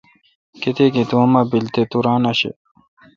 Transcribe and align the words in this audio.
کتیک 0.61 0.93
ایں 0.97 1.07
تو 1.09 1.15
ام 1.23 1.33
بیل 1.49 1.65
تہ 1.73 1.81
تو 1.91 1.97
ران 2.05 2.23
آݭہ۔ 2.29 2.49